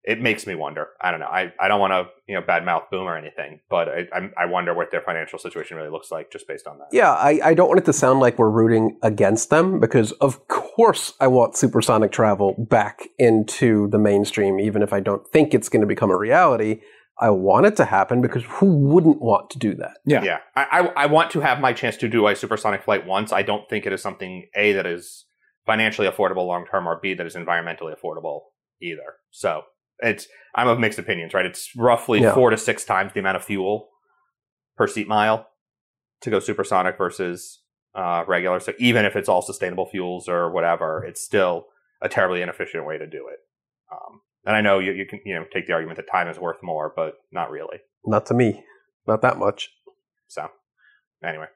[0.05, 0.89] it makes me wonder.
[1.01, 1.27] I don't know.
[1.27, 4.47] I, I don't want to you know badmouth Boom or anything, but I I'm, I
[4.47, 6.89] wonder what their financial situation really looks like just based on that.
[6.93, 10.47] Yeah, I, I don't want it to sound like we're rooting against them because, of
[10.49, 15.69] course, I want supersonic travel back into the mainstream, even if I don't think it's
[15.69, 16.81] going to become a reality.
[17.19, 19.99] I want it to happen because who wouldn't want to do that?
[20.05, 20.25] Yeah.
[20.25, 23.33] Yeah, I, I I want to have my chance to do a supersonic flight once.
[23.33, 25.25] I don't think it is something a that is
[25.65, 28.41] financially affordable long term, or b that is environmentally affordable
[28.83, 29.15] either.
[29.31, 29.63] So
[30.01, 31.47] it's I'm of mixed opinions, right?
[31.47, 32.35] It's roughly Yeah.
[32.35, 33.91] four to six times the amount of fuel
[34.77, 35.49] per seat mile
[36.21, 37.63] to go supersonic versus
[37.95, 38.61] uh, regular.
[38.61, 41.67] So even if it's all sustainable fuels or whatever, it's still
[42.03, 43.39] a terribly inefficient way to do it.
[43.93, 46.39] Um, and I know you, you can you know take the argument that time is
[46.39, 47.79] worth more, but not really.
[48.05, 48.65] Not to me,
[49.07, 49.71] not that much.
[50.29, 50.49] So
[51.25, 51.47] anyway,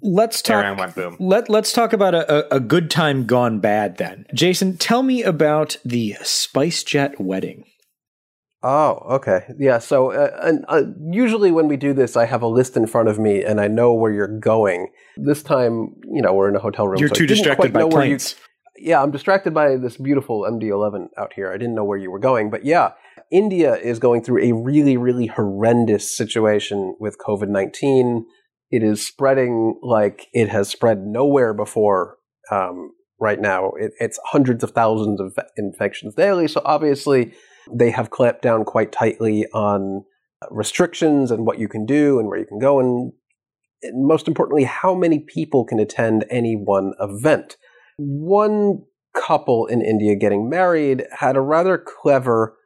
[0.00, 0.78] Let's talk.
[0.78, 1.16] went boom.
[1.20, 3.98] Let Let's talk about a, a, a good time gone bad.
[3.98, 7.64] Then, Jason, tell me about the SpiceJet wedding.
[8.64, 9.40] Oh, okay.
[9.58, 9.78] Yeah.
[9.78, 13.08] So, uh, and, uh, usually when we do this, I have a list in front
[13.08, 14.88] of me and I know where you're going.
[15.16, 17.00] This time, you know, we're in a hotel room.
[17.00, 18.36] You're so too distracted by know where you- planes.
[18.76, 21.50] yeah, I'm distracted by this beautiful MD11 out here.
[21.50, 22.92] I didn't know where you were going, but yeah,
[23.32, 28.26] India is going through a really, really horrendous situation with COVID 19.
[28.72, 32.16] It is spreading like it has spread nowhere before
[32.50, 33.72] um, right now.
[33.78, 36.48] It, it's hundreds of thousands of infections daily.
[36.48, 37.32] So obviously,
[37.72, 40.04] they have clamped down quite tightly on
[40.50, 43.12] restrictions and what you can do and where you can go, and,
[43.82, 47.56] and most importantly, how many people can attend any one event.
[47.98, 48.82] One
[49.14, 52.56] couple in India getting married had a rather clever,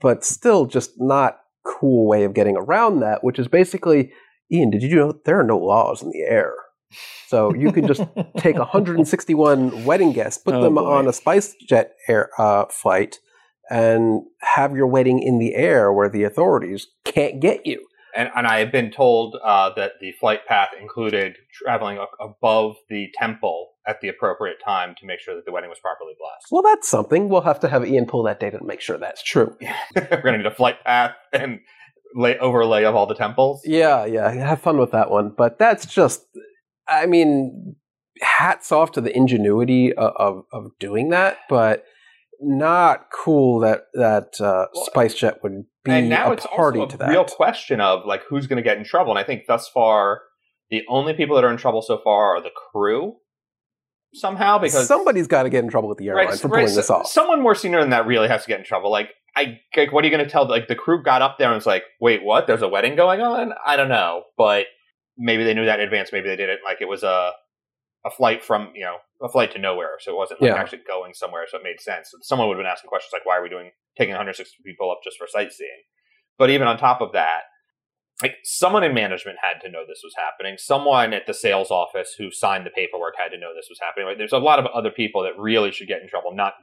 [0.00, 4.12] but still just not cool way of getting around that, which is basically,
[4.52, 6.52] Ian, did you know there are no laws in the air?
[7.28, 8.02] So you can just
[8.36, 10.84] take 161 wedding guests, put Oh, them boy.
[10.84, 13.18] on a SpiceJet air uh, flight,
[13.70, 17.86] and have your wedding in the air where the authorities can't get you.
[18.14, 23.08] And, and I have been told uh, that the flight path included traveling above the
[23.18, 26.48] temple at the appropriate time to make sure that the wedding was properly blessed.
[26.50, 27.30] Well, that's something.
[27.30, 29.56] We'll have to have Ian pull that data to make sure that's true.
[29.96, 31.60] We're going to need a flight path and
[32.14, 33.62] lay, overlay of all the temples.
[33.64, 35.32] Yeah, yeah, have fun with that one.
[35.36, 36.24] But that's just,
[36.88, 37.76] I mean,
[38.20, 41.84] hats off to the ingenuity of, of, of doing that, but
[42.40, 46.90] not cool that that uh, Well, SpiceJet would be and now a it's party also
[46.92, 47.08] to that.
[47.08, 49.12] real question of like who's going to get in trouble.
[49.12, 50.22] And I think thus far,
[50.70, 53.14] the only people that are in trouble so far are the crew
[54.14, 56.90] somehow because Somebody's got to get in trouble with the airline for pulling so- this
[56.90, 57.06] off.
[57.06, 58.90] Someone more senior than that really has to get in trouble.
[58.90, 60.46] Like, I like, what are you going to tell?
[60.48, 62.46] Like, the crew got up there and was like, "Wait, what?
[62.46, 64.66] There's a wedding going on?" I don't know, but
[65.16, 66.10] maybe they knew that in advance.
[66.12, 67.32] Maybe they did it like it was a
[68.04, 70.56] a flight from you know a flight to nowhere, so it wasn't like Yeah.
[70.60, 72.12] actually going somewhere, so it made sense.
[72.22, 74.98] Someone would have been asking questions like, "Why are we doing taking 160 people up
[75.04, 75.82] just for sightseeing?"
[76.38, 77.42] But even on top of that,
[78.22, 80.56] like someone in management had to know this was happening.
[80.58, 84.06] Someone at the sales office who signed the paperwork had to know this was happening.
[84.06, 86.54] Like, there's a lot of other people that really should get in trouble, not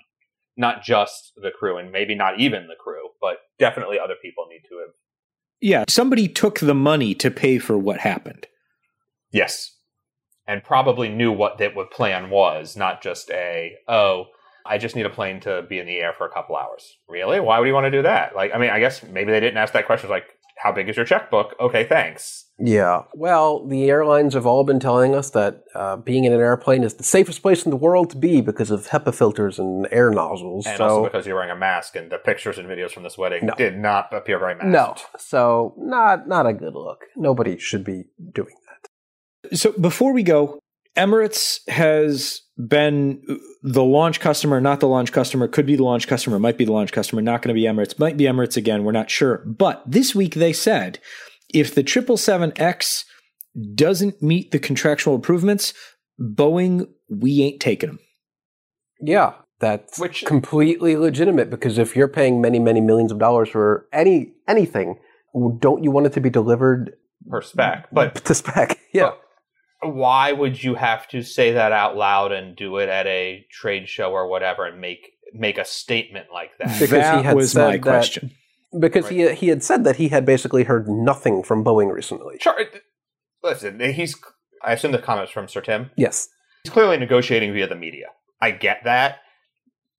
[0.59, 4.61] not just the crew, and maybe not even the crew, but definitely other people need
[4.69, 4.93] to have.
[5.59, 8.45] Yeah, somebody took the money to pay for what happened.
[9.31, 9.75] Yes,
[10.45, 14.25] and probably knew what that what plan was, not just a oh.
[14.65, 16.97] I just need a plane to be in the air for a couple hours.
[17.07, 17.39] Really?
[17.39, 18.35] Why would you want to do that?
[18.35, 20.11] Like, I mean, I guess maybe they didn't ask that question.
[20.11, 20.25] Like,
[20.63, 21.55] how big is your checkbook?
[21.59, 22.45] Okay, thanks.
[22.59, 23.03] Yeah.
[23.13, 26.95] Well, the airlines have all been telling us that uh, being in an airplane is
[26.95, 30.67] the safest place in the world to be because of HEPA filters and air nozzles.
[30.67, 33.17] And so also because you're wearing a mask, and the pictures and videos from this
[33.17, 33.53] wedding No.
[33.55, 34.67] did not appear very masked.
[34.69, 37.05] no, so not not a good look.
[37.15, 39.57] Nobody should be doing that.
[39.57, 40.59] So before we go,
[40.97, 43.21] Emirates has been
[43.63, 46.73] the launch customer, not the launch customer, could be the launch customer, might be the
[46.73, 49.37] launch customer, not going to be Emirates, might be Emirates again, we're not sure.
[49.45, 50.99] But this week they said
[51.53, 53.05] if the 777X
[53.75, 55.73] doesn't meet the contractual improvements,
[56.19, 57.99] Boeing, we ain't taking them.
[59.01, 63.87] Yeah, that's Which- completely legitimate because if you're paying many many millions of dollars for
[63.93, 64.99] any anything,
[65.59, 66.93] don't you want it to be delivered
[67.29, 67.87] per spec.
[67.91, 68.77] But to spec?
[68.93, 69.11] Yeah.
[69.81, 73.87] Why would you have to say that out loud and do it at a trade
[73.87, 76.67] show or whatever and make make a statement like that?
[76.79, 78.31] Because that he had was said my that- question.
[78.79, 82.37] Because he he had said that he had basically heard nothing from Boeing recently.
[82.39, 82.55] Sure.
[83.41, 84.15] Listen, he's.
[84.63, 85.89] I assume the comments from Sir Tim.
[85.95, 86.27] Yes.
[86.63, 88.07] He's clearly negotiating via the media.
[88.41, 89.19] I get that.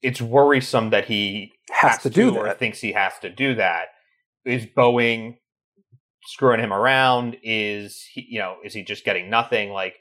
[0.03, 2.59] It's worrisome that he Has to do or that.
[2.59, 3.89] thinks he has to do that.
[4.45, 5.39] Is Boeing
[6.27, 7.37] screwing him around?
[7.43, 9.71] Is he, you know, is he just getting nothing?
[9.71, 9.97] Like,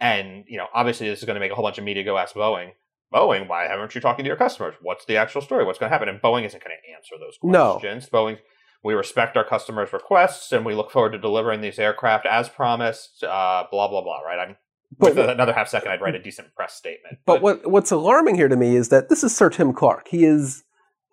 [0.00, 2.18] and you know, obviously this is going to make a whole bunch of media go
[2.18, 2.72] ask Boeing.
[3.12, 4.74] Boeing, why haven't you talking to your customers?
[4.82, 5.64] What's the actual story?
[5.64, 6.08] What's going to happen?
[6.08, 8.08] And Boeing isn't going to answer those questions.
[8.12, 8.18] No.
[8.18, 8.38] Boeing,
[8.82, 13.22] we respect our customers' requests, and we look forward to delivering these aircraft as promised.
[13.22, 14.20] Uh, blah blah blah.
[14.20, 14.38] Right?
[14.38, 14.56] I'm
[14.98, 17.18] But with another half second, I'd write a decent press statement.
[17.24, 20.08] But what what's alarming here to me is that this is Sir Tim Clark.
[20.08, 20.64] He is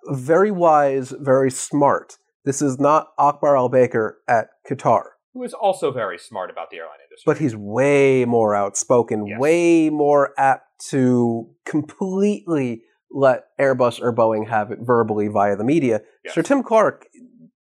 [0.07, 2.17] very wise, very smart.
[2.45, 6.77] This is not Akbar Al Baker at Qatar, who is also very smart about the
[6.77, 7.23] airline industry.
[7.25, 9.39] but he's way more outspoken, Yes.
[9.39, 16.01] way more apt to completely let Airbus or Boeing have it verbally via the media.
[16.23, 16.33] Yes.
[16.33, 17.07] Sir Tim Clark,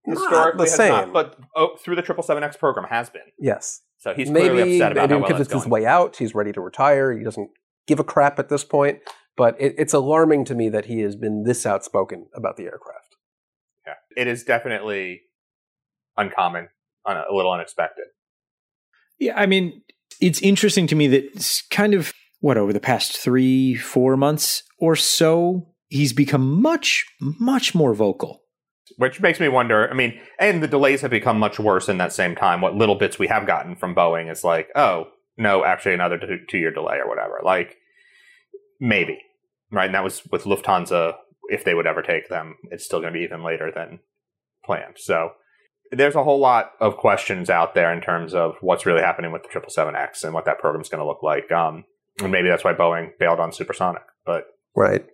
[0.06, 0.92] not historically the same.
[0.92, 3.22] not, but oh, through the triple seven X program has been.
[3.38, 5.86] yes, So he's clearly maybe upset about maybe how well because it's it's his way
[5.86, 6.16] out.
[6.16, 7.12] He's ready to retire.
[7.16, 7.50] He doesn't
[7.86, 8.98] give a crap at this point.
[9.36, 13.16] But it, it's alarming to me that he has been this outspoken about the aircraft.
[14.16, 15.22] It is definitely
[16.16, 16.68] uncommon,
[17.04, 18.06] un- a little unexpected.
[19.18, 19.82] Yeah, I mean,
[20.20, 24.62] it's interesting to me that it's kind of what over the past three, four months
[24.78, 28.42] or so, he's become much, much more vocal.
[28.98, 29.90] Which makes me wonder.
[29.90, 32.60] I mean, and the delays have become much worse in that same time.
[32.60, 36.38] What little bits we have gotten from Boeing is like, oh no, actually another two,
[36.48, 37.40] two year delay or whatever.
[37.44, 37.76] Like
[38.80, 39.18] maybe
[39.70, 41.14] right, and that was with Lufthansa.
[41.48, 44.00] If they would ever take them, it's still going to be even later than
[44.64, 44.96] planned.
[44.96, 45.30] So
[45.90, 49.42] there's a whole lot of questions out there in terms of what's really happening with
[49.42, 51.50] the triple seven X and what that program's going to look like.
[51.52, 51.84] Um,
[52.20, 54.02] and maybe that's why Boeing bailed on supersonic.
[54.24, 55.06] But Right.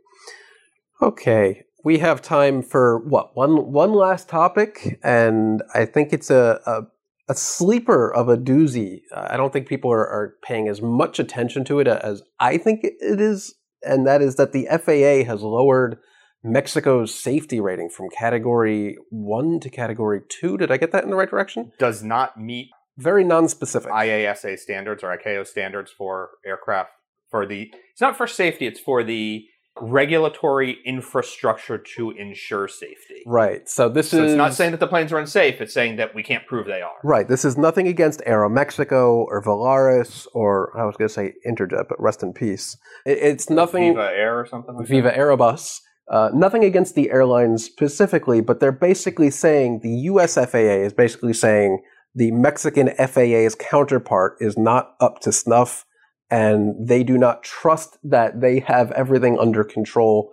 [1.01, 1.65] Okay.
[1.85, 6.83] we have time for what one one last topic, and I think it's a a,
[7.29, 9.01] a sleeper of a doozy.
[9.15, 12.85] I don't think people are, are, paying as much attention to it as I think
[12.85, 15.99] it is, and that is that the FAA has lowered
[16.45, 20.57] Mexico's safety rating from Category One to Category Two.
[20.57, 21.73] Did I get that in the right direction?
[21.79, 26.91] Does not meet very non-specific IASA standards or ICAO standards for aircraft
[27.31, 27.71] for the.
[27.93, 28.67] It's not for safety.
[28.67, 29.47] It's for the
[29.81, 33.23] regulatory infrastructure to ensure safety.
[33.25, 33.69] Right.
[33.69, 35.61] So this so is it's not saying that the planes are unsafe.
[35.61, 36.97] It's saying that we can't prove they are.
[37.03, 37.27] Right.
[37.27, 42.01] This is nothing against Aeromexico or Volaris or I was going to say Interjet, but
[42.01, 42.77] rest in peace.
[43.07, 43.95] It, it's nothing.
[43.95, 44.75] Viva Air or something.
[44.75, 45.17] Like Viva that?
[45.17, 45.81] Aerobus.
[46.13, 50.35] Uh, nothing against the airlines specifically, but they're basically saying the U.S.
[50.35, 51.83] FAA is basically saying
[52.15, 55.87] the Mexican FAA's counterpart is not up to snuff
[56.31, 60.33] and they do not trust that they have everything under control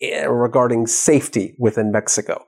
[0.00, 2.46] eh, regarding safety within Mexico.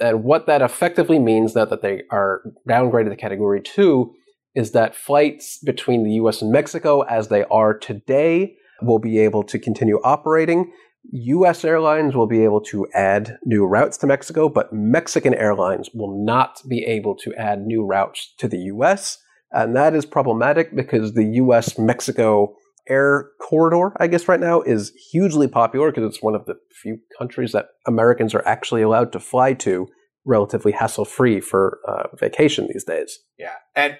[0.00, 4.14] And what that effectively means now that they are downgraded to category two
[4.54, 9.42] is that flights between the US and Mexico as they are today will be able
[9.44, 10.72] to continue operating.
[11.12, 16.24] US airlines will be able to add new routes to Mexico, but Mexican airlines will
[16.24, 19.18] not be able to add new routes to the US.
[19.50, 22.54] And that is problematic because the US Mexico
[22.88, 26.98] air corridor, I guess, right now is hugely popular because it's one of the few
[27.18, 29.88] countries that Americans are actually allowed to fly to
[30.24, 33.18] relatively hassle free for uh, vacation these days.
[33.38, 33.54] Yeah.
[33.74, 33.96] And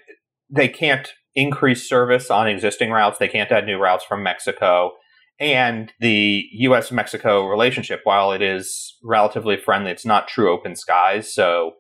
[0.51, 4.93] they can't increase service on existing routes, they can't add new routes from Mexico.
[5.41, 11.33] And the US Mexico relationship, while it is relatively friendly, it's not true open skies.
[11.33, 11.73] So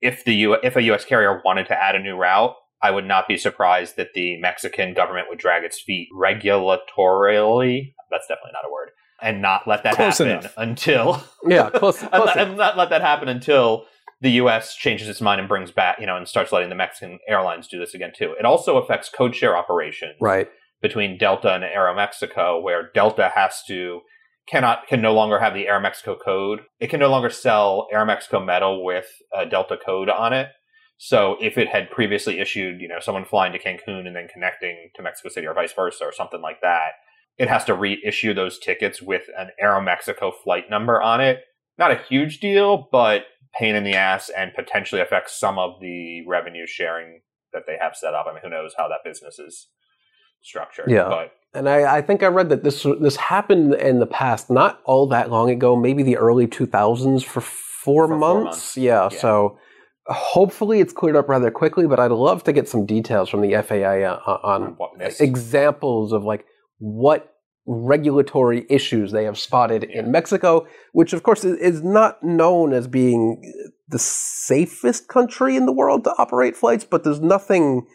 [0.00, 3.06] if the U- if a US carrier wanted to add a new route, I would
[3.06, 7.92] not be surprised that the Mexican government would drag its feet regulatorily.
[8.10, 8.90] That's definitely not a word.
[9.22, 10.54] And not let that Close happen enough.
[10.56, 11.98] until Yeah, close.
[12.02, 13.86] close and not let that happen until
[14.20, 14.74] the U.S.
[14.74, 17.78] changes its mind and brings back, you know, and starts letting the Mexican airlines do
[17.78, 18.34] this again too.
[18.38, 20.48] It also affects code share operations right.
[20.82, 24.00] Between Delta and Aeromexico, where Delta has to
[24.48, 26.60] cannot can no longer have the Aeromexico code.
[26.78, 29.06] It can no longer sell Aeromexico metal with
[29.36, 30.48] a Delta code on it.
[30.98, 34.90] So if it had previously issued, you know, someone flying to Cancun and then connecting
[34.94, 36.92] to Mexico City or vice versa or something like that,
[37.36, 41.42] it has to reissue those tickets with an Aeromexico flight number on it.
[41.78, 43.24] Not a huge deal, but
[43.58, 47.20] pain in the ass and potentially affects some of the revenue sharing
[47.52, 48.26] that they have set up.
[48.28, 49.68] I mean, who knows how that business is
[50.46, 50.90] structured.
[50.90, 51.08] Yeah.
[51.08, 54.80] But And I, I think I read that this this happened in the past, not
[54.84, 58.44] all that long ago, maybe the early 2000s for four, For four months.
[58.44, 58.76] months.
[58.76, 59.18] Yeah, Yeah.
[59.20, 59.58] so
[60.06, 63.52] hopefully it's cleared up rather quickly, but I'd love to get some details from the
[63.62, 64.90] FAA uh, on what
[65.20, 66.44] examples of like
[66.78, 67.32] what
[67.68, 72.86] regulatory issues they have spotted in Mexico, which of course is, is not known as
[72.86, 73.42] being
[73.88, 77.86] the safest country in the world to operate flights, but there's nothing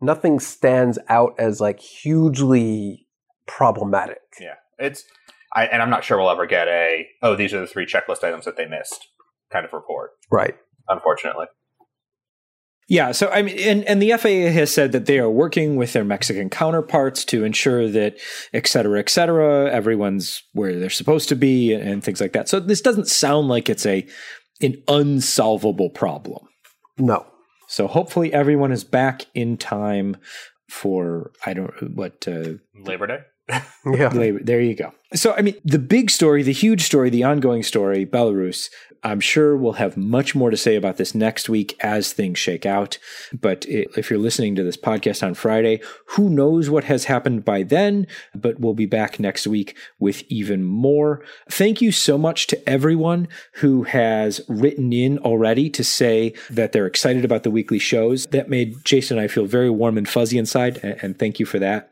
[0.00, 3.06] nothing stands out as like hugely
[3.46, 4.18] problematic.
[4.40, 5.04] Yeah, it's,
[5.54, 8.22] I, and I'm not sure we'll ever get a, oh, these are the three checklist
[8.24, 9.08] items that they missed
[9.52, 10.54] kind of report, Right.
[10.88, 11.46] unfortunately.
[12.88, 15.92] Yeah, so I mean, and, and the FAA has said that they are working with
[15.92, 18.16] their Mexican counterparts to ensure that,
[18.52, 22.48] et cetera, et cetera, everyone's where they're supposed to be and, and things like that.
[22.48, 24.04] So this doesn't sound like it's a
[24.60, 26.48] an unsolvable problem.
[26.98, 27.24] No.
[27.70, 30.16] So hopefully everyone is back in time
[30.68, 33.18] for I don't what uh, Labor Day?
[33.86, 34.08] Yeah.
[34.08, 34.40] labor.
[34.42, 34.92] There you go.
[35.14, 38.68] So I mean, the big story, the huge story, the ongoing story, Belarus.
[39.02, 42.66] I'm sure we'll have much more to say about this next week as things shake
[42.66, 42.98] out.
[43.32, 47.62] But if you're listening to this podcast on Friday, who knows what has happened by
[47.62, 48.06] then?
[48.34, 51.24] But we'll be back next week with even more.
[51.50, 56.86] Thank you so much to everyone who has written in already to say that they're
[56.86, 58.26] excited about the weekly shows.
[58.26, 61.58] That made Jason and I feel very warm and fuzzy inside, and thank you for
[61.58, 61.90] that.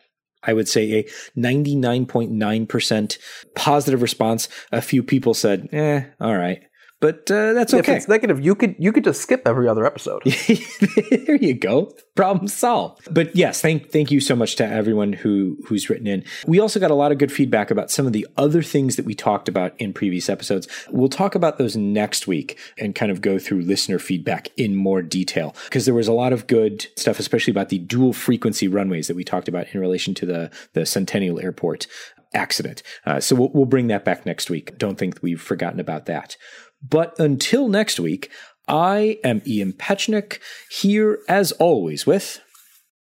[0.48, 1.02] I would say a
[1.38, 3.18] 99.9%
[3.54, 4.48] positive response.
[4.72, 6.62] A few people said, eh, all right.
[7.00, 7.96] But uh, that's If okay.
[7.96, 10.22] it's negative, you could you could just skip every other episode.
[11.10, 11.94] there you go.
[12.16, 13.06] Problem solved.
[13.12, 16.24] But yes, thank thank you so much to everyone who who's written in.
[16.46, 19.04] We also got a lot of good feedback about some of the other things that
[19.04, 20.66] we talked about in previous episodes.
[20.90, 25.00] We'll talk about those next week and kind of go through listener feedback in more
[25.00, 29.06] detail because there was a lot of good stuff, especially about the dual frequency runways
[29.06, 31.86] that we talked about in relation to the the Centennial Airport
[32.34, 32.82] accident.
[33.06, 34.76] Uh, so we'll, we'll bring that back next week.
[34.78, 36.36] Don't think we've forgotten about that.
[36.82, 38.30] But until next week,
[38.66, 40.38] I am Ian Petchenik,
[40.70, 42.40] here as always with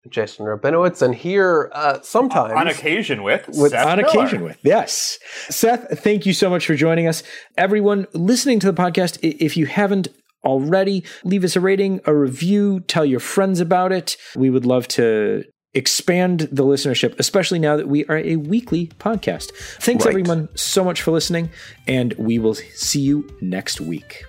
[0.09, 4.09] Jason Rabinowitz, and here uh, sometimes on occasion with, with Seth on Miller.
[4.09, 5.19] occasion with yes.
[5.51, 7.23] Seth thank you so much for joining us.
[7.59, 10.09] Everyone listening to the podcast if you haven't
[10.43, 14.17] already leave us a rating a review tell your friends about it.
[14.35, 15.45] We would love to
[15.75, 20.11] expand the listenership especially now that we are a weekly podcast thanks Right.
[20.11, 21.49] everyone so much for listening
[21.87, 24.25] and we will see you next week